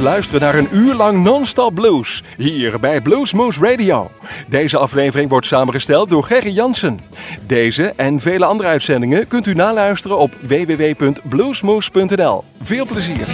luisteren 0.00 0.40
naar 0.40 0.54
een 0.54 0.68
uur 0.72 0.94
lang 0.94 1.22
non-stop 1.22 1.74
blues 1.74 2.22
hier 2.36 2.80
bij 2.80 3.00
Bluesmoose 3.00 3.60
Radio. 3.60 4.10
Deze 4.48 4.76
aflevering 4.76 5.30
wordt 5.30 5.46
samengesteld 5.46 6.10
door 6.10 6.24
Gerry 6.24 6.50
Jansen. 6.50 7.00
Deze 7.46 7.92
en 7.96 8.20
vele 8.20 8.44
andere 8.44 8.68
uitzendingen 8.68 9.28
kunt 9.28 9.46
u 9.46 9.54
naluisteren 9.54 10.18
op 10.18 10.36
www.bluesmoose.nl. 10.40 12.44
Veel 12.60 12.86
plezier! 12.86 13.26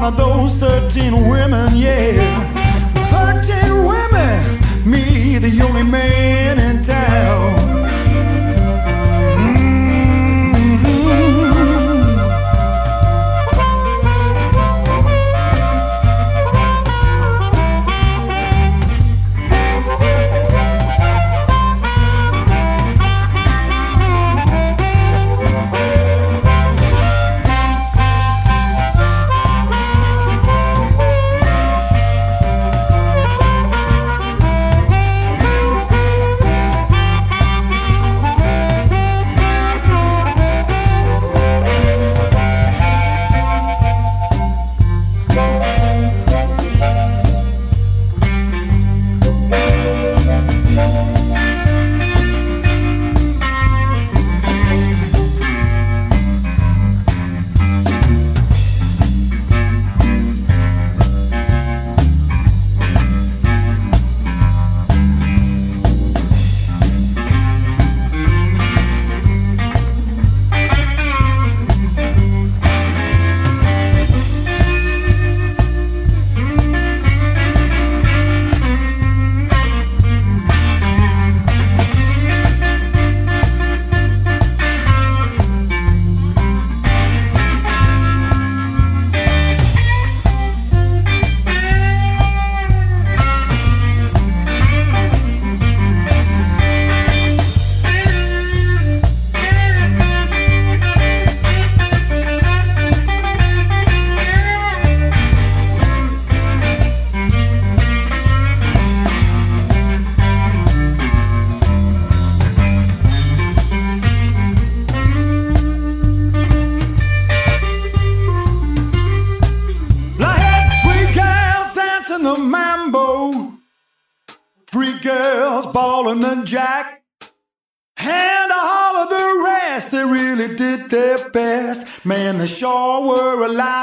one 0.00 0.14
of 0.14 0.16
those 0.16 0.54
13 0.54 1.28
women, 1.28 1.76
yeah. 1.76 2.22
13 3.10 3.84
women, 3.84 4.90
me, 4.90 5.36
the 5.36 5.60
only 5.62 5.82
man 5.82 6.58
in 6.58 6.82
town. 6.82 7.99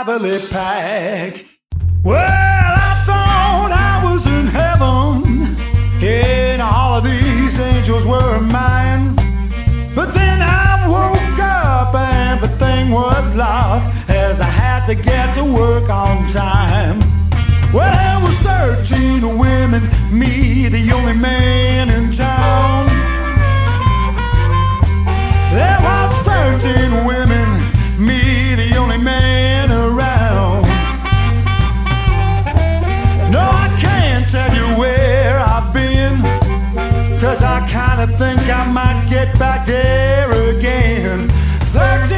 traveler 0.08 0.40
pack. 0.50 1.44
Well, 2.02 2.16
I 2.16 3.04
thought 3.06 3.72
I 3.74 4.02
was 4.06 4.26
in 4.26 4.46
heaven, 4.46 5.58
and 6.02 6.62
all 6.62 6.96
of 6.96 7.04
these 7.04 7.60
angels 7.60 8.06
were 8.06 8.40
mine. 8.40 9.16
But 9.94 10.14
then 10.14 10.42
I 10.42 10.88
woke 10.88 11.40
up 11.40 11.94
and 11.94 12.40
everything 12.40 12.92
was 12.92 13.36
lost 13.36 13.86
as 14.10 14.40
I 14.40 14.46
had 14.46 14.86
to 14.86 14.96
get 14.96 15.34
to 15.34 15.44
work 15.44 15.90
on 15.90 16.26
time. 16.30 17.00
Well, 17.74 17.92
there 17.92 18.20
was 18.24 18.38
13 18.90 19.38
women, 19.38 19.84
me, 20.10 20.70
the 20.70 20.90
only 20.94 21.18
man 21.18 21.90
in 21.90 22.14
town. 22.14 22.88
There 25.52 25.80
was 25.82 26.12
13 26.64 27.06
women. 27.06 27.27
I 38.58 38.66
might 38.72 39.06
get 39.08 39.38
back 39.38 39.68
there 39.68 40.32
again. 40.50 41.30
13 41.30 42.17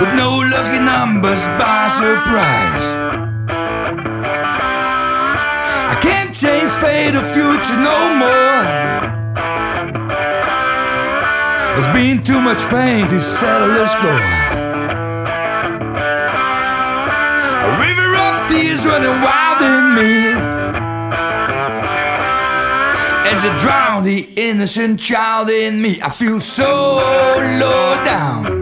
With 0.00 0.14
no 0.14 0.38
lucky 0.38 0.78
numbers 0.78 1.44
by 1.58 1.88
surprise. 1.88 2.86
I 5.92 5.98
can't 6.00 6.32
change 6.32 6.70
fate 6.78 7.16
or 7.16 7.26
future 7.34 7.76
no 7.76 8.14
more. 8.14 8.62
There's 11.74 11.92
been 11.92 12.22
too 12.22 12.40
much 12.40 12.62
pain 12.66 13.08
to 13.08 13.18
settle 13.18 13.68
the 13.68 13.86
score. 13.86 14.28
A 17.66 17.70
river 17.82 18.14
of 18.14 18.46
tears 18.46 18.86
running 18.86 19.20
wild 19.20 19.62
in 19.62 19.94
me. 19.98 20.28
As 23.30 23.44
I 23.44 23.56
drown 23.58 24.04
the 24.04 24.28
innocent 24.36 25.00
child 25.00 25.50
in 25.50 25.82
me, 25.82 26.00
I 26.00 26.10
feel 26.10 26.38
so 26.38 26.98
low 27.60 27.96
down. 28.04 28.57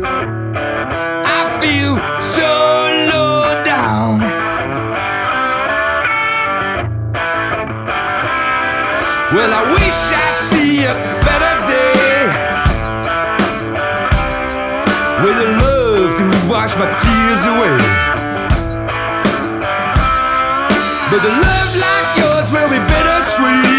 But 21.16 21.24
a 21.24 21.28
love 21.28 21.76
like 21.76 22.18
yours 22.18 22.52
will 22.52 22.68
be 22.68 22.78
bittersweet. 22.78 23.75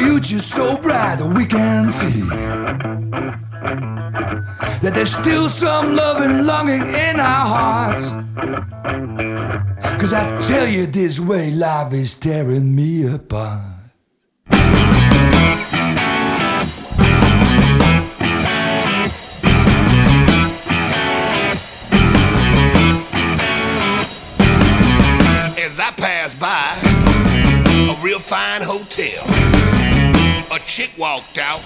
Future 0.00 0.38
so 0.38 0.76
bright 0.78 1.18
that 1.18 1.30
we 1.36 1.44
can 1.44 1.90
see 1.90 2.20
that 4.80 4.92
there's 4.94 5.12
still 5.12 5.48
some 5.48 5.94
love 5.94 6.22
and 6.22 6.46
longing 6.46 6.80
in 6.80 7.20
our 7.20 7.46
hearts. 7.56 8.10
Cause 10.00 10.14
I 10.14 10.38
tell 10.38 10.66
you 10.66 10.86
this 10.86 11.20
way, 11.20 11.50
life 11.50 11.92
is 11.92 12.14
tearing 12.14 12.74
me 12.74 13.12
apart. 13.12 13.79
Chick 30.70 30.92
walked 30.96 31.36
out. 31.36 31.60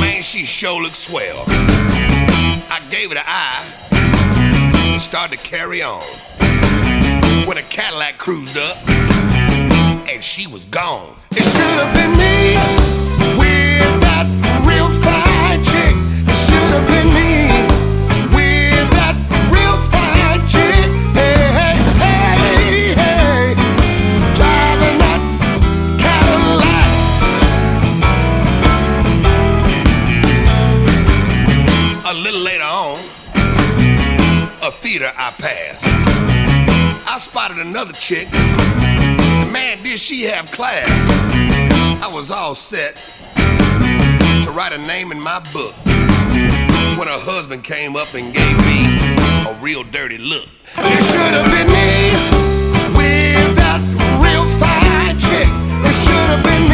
Man, 0.00 0.22
she 0.22 0.46
sure 0.46 0.80
looked 0.80 0.94
swell. 0.94 1.44
I 1.46 2.80
gave 2.90 3.12
it 3.12 3.18
an 3.18 3.24
eye 3.26 3.62
and 4.92 5.00
started 5.00 5.38
to 5.38 5.44
carry 5.46 5.82
on. 5.82 6.00
When 7.46 7.58
a 7.58 7.62
Cadillac 7.62 8.16
cruised 8.16 8.56
up 8.56 8.88
and 10.08 10.24
she 10.24 10.46
was 10.46 10.64
gone. 10.64 11.14
It 11.32 11.44
should 11.44 11.84
have 11.84 11.94
been 11.94 12.16
me 12.16 13.01
another 37.72 37.94
chick. 37.94 38.30
Man, 39.50 39.82
did 39.82 39.98
she 39.98 40.24
have 40.24 40.44
class. 40.52 40.86
I 42.04 42.10
was 42.12 42.30
all 42.30 42.54
set 42.54 42.96
to 44.44 44.50
write 44.50 44.74
a 44.74 44.78
name 44.86 45.10
in 45.10 45.18
my 45.18 45.38
book 45.54 45.72
when 46.98 47.08
her 47.08 47.22
husband 47.24 47.64
came 47.64 47.96
up 47.96 48.12
and 48.12 48.30
gave 48.30 48.56
me 48.68 49.48
a 49.48 49.54
real 49.62 49.84
dirty 49.84 50.18
look. 50.18 50.48
It 50.76 51.02
should 51.08 51.32
have 51.32 51.48
been 51.48 51.68
me 51.72 52.12
with 52.92 53.56
that 53.56 53.80
real 54.20 54.44
fine 54.60 55.16
chick. 55.16 55.48
It 55.88 55.96
should 56.04 56.28
have 56.28 56.44
been 56.44 56.71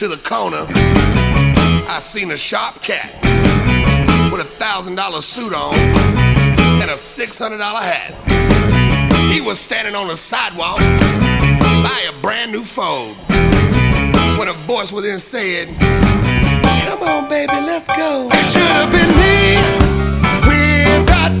to 0.00 0.08
the 0.08 0.16
corner, 0.26 0.64
I 1.92 1.98
seen 2.00 2.30
a 2.30 2.36
sharp 2.36 2.80
cat 2.80 3.12
with 4.32 4.40
a 4.40 4.48
thousand 4.56 4.94
dollar 4.94 5.20
suit 5.20 5.52
on 5.52 5.74
and 6.80 6.90
a 6.90 6.96
six 6.96 7.36
hundred 7.36 7.58
dollar 7.58 7.80
hat. 7.80 8.14
He 9.30 9.42
was 9.42 9.60
standing 9.60 9.94
on 9.94 10.08
the 10.08 10.16
sidewalk 10.16 10.78
by 11.84 12.00
a 12.08 12.18
brand 12.22 12.50
new 12.50 12.64
phone 12.64 13.12
when 14.38 14.48
a 14.48 14.54
voice 14.64 14.90
within 14.90 15.18
said, 15.18 15.68
Come 16.88 17.02
on, 17.02 17.28
baby, 17.28 17.52
let's 17.52 17.86
go. 17.88 18.30
It 18.32 18.46
should 18.46 18.72
have 18.72 18.90
been 18.90 19.12
me 19.20 19.60
with 20.48 21.06
that 21.12 21.32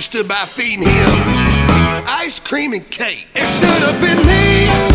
stood 0.00 0.26
by 0.26 0.44
feeding 0.44 0.82
him 0.82 1.50
ice 2.08 2.40
cream 2.40 2.72
and 2.72 2.88
cake. 2.90 3.28
It 3.34 3.46
should 3.46 3.82
have 3.82 4.00
been 4.00 4.26
me 4.26 4.89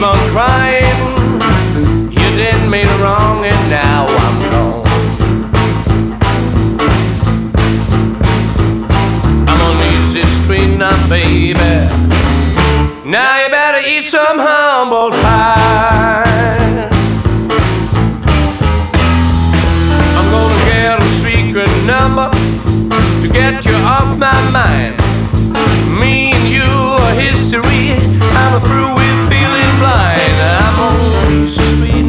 keep 0.00 0.08
on 0.08 0.16
crying. 0.30 0.98
You 2.10 2.28
did 2.36 2.70
me 2.70 2.84
wrong, 3.02 3.44
and 3.44 3.70
now 3.70 4.06
I'm 4.08 4.36
gone. 4.50 4.86
I'm 9.48 9.60
on 9.60 9.76
easy 9.92 10.24
street 10.24 10.76
now, 10.78 10.96
baby. 11.08 11.60
Now 13.04 13.42
you 13.42 13.50
better 13.50 13.86
eat 13.86 14.04
some 14.04 14.38
humble 14.38 15.10
pie. 15.10 16.88
I'm 20.16 20.30
gonna 20.34 20.64
get 20.64 20.98
a 20.98 21.08
secret 21.20 21.70
number 21.84 22.30
to 23.20 23.28
get 23.32 23.66
you 23.66 23.74
off 23.74 24.16
my 24.16 24.50
mind. 24.50 24.96
Me 26.00 26.32
and 26.32 26.48
you 26.48 26.62
are 26.62 27.14
history. 27.14 27.92
I'm 28.32 28.60
through. 28.60 28.89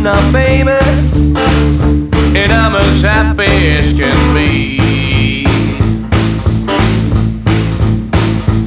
now, 0.04 0.32
baby. 0.32 0.72
And 2.38 2.52
I'm 2.52 2.76
as 2.76 3.02
happy 3.02 3.44
as 3.78 3.94
can 3.94 4.34
be. 4.34 4.80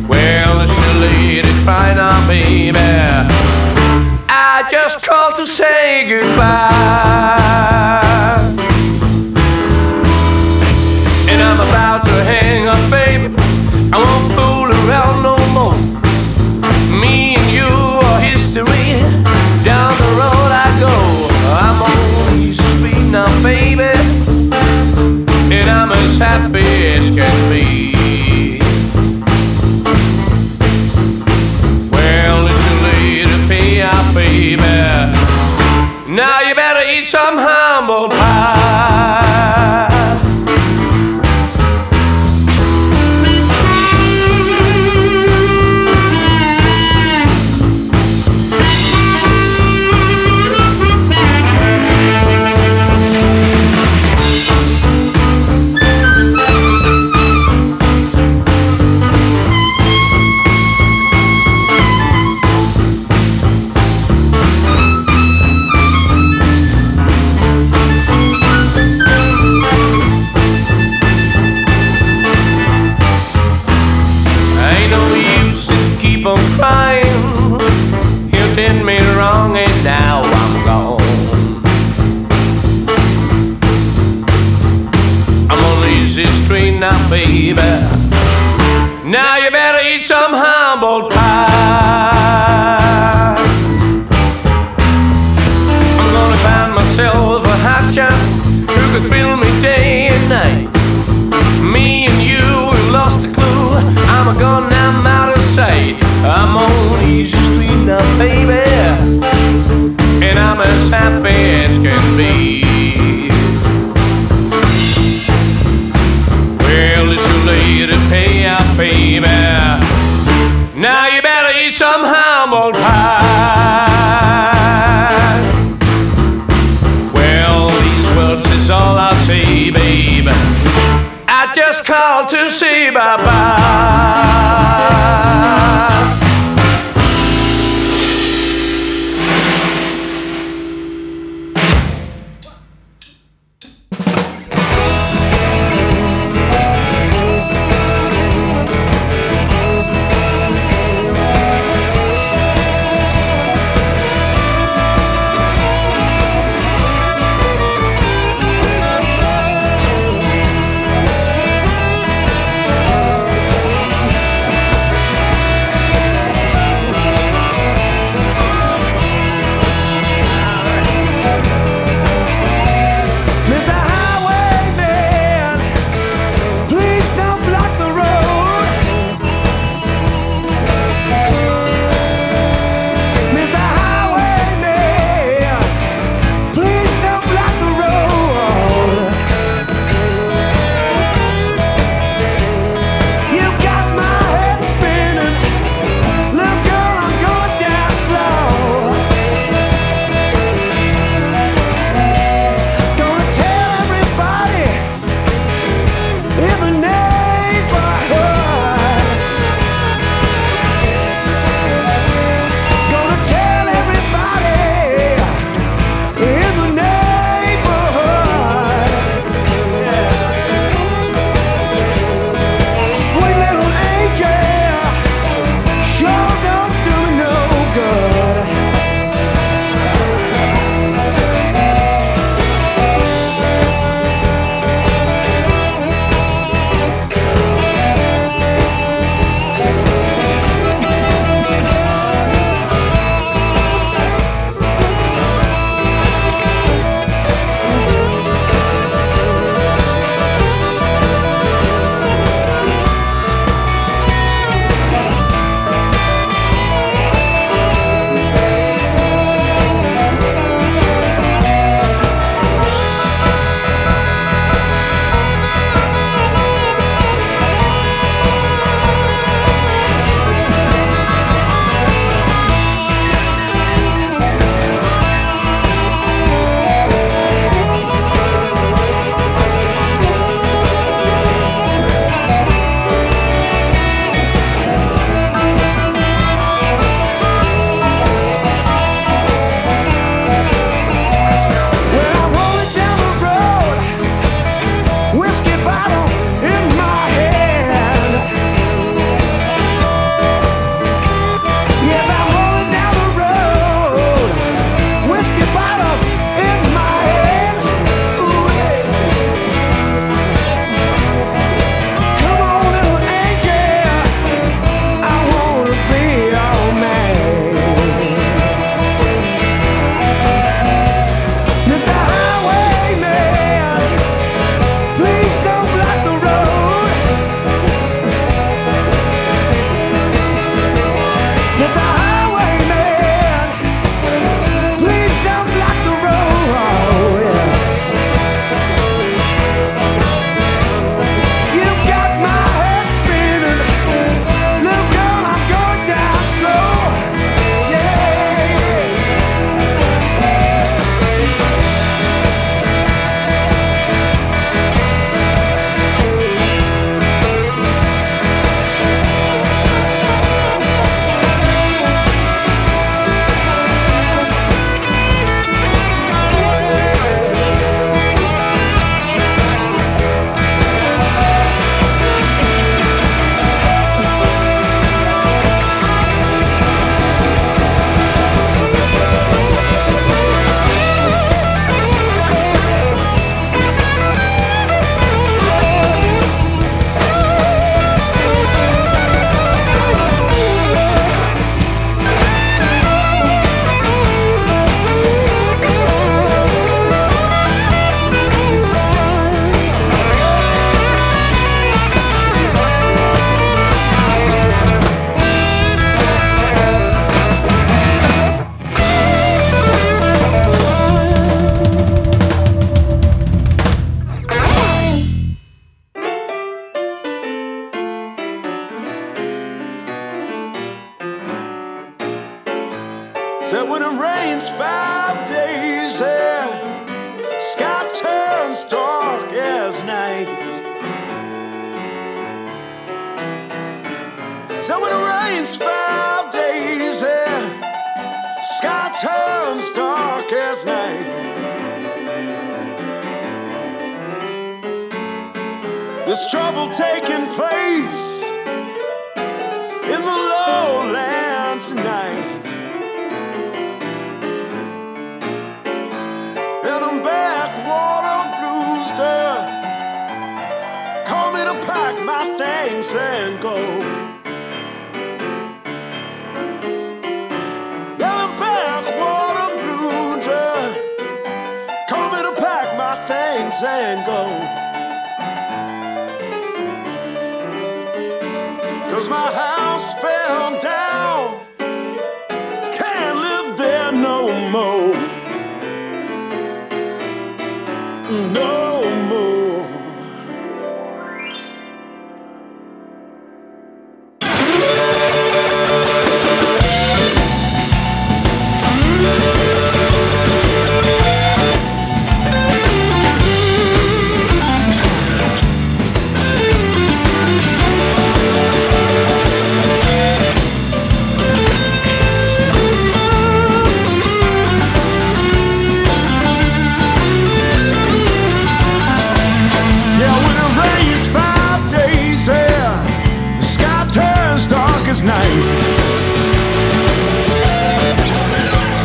Well, 0.08 0.60
it's 0.60 0.72
too 0.72 1.00
late, 1.00 1.44
it's 1.44 1.64
fine 1.64 1.96
now, 1.96 2.26
baby. 2.28 2.78
I 4.28 4.66
just 4.70 5.02
called 5.02 5.36
to 5.36 5.46
say 5.46 6.06
goodbye. 6.08 6.73
I'm 37.16 37.38
humbled 37.38 38.10
by. 38.10 38.63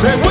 Say 0.00 0.29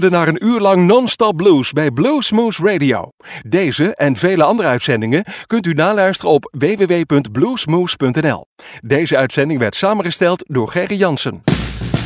luisterde 0.00 0.24
naar 0.24 0.28
een 0.28 0.54
uur 0.54 0.60
lang 0.60 0.86
non-stop 0.86 1.36
blues 1.36 1.72
bij 1.72 1.90
Bluesmoose 1.90 2.62
Radio. 2.62 3.08
Deze 3.46 3.94
en 3.94 4.16
vele 4.16 4.42
andere 4.42 4.68
uitzendingen 4.68 5.24
kunt 5.46 5.66
u 5.66 5.72
naluisteren 5.72 6.32
op 6.32 6.54
www.bluesmoose.nl. 6.58 8.46
Deze 8.80 9.16
uitzending 9.16 9.58
werd 9.58 9.76
samengesteld 9.76 10.44
door 10.48 10.68
Gerry 10.68 10.96
Jansen. 10.96 11.42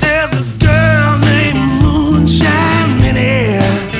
There's 0.01 0.32
a 0.32 0.43
girl 0.59 1.18
named 1.18 1.82
Moonshine 1.82 3.97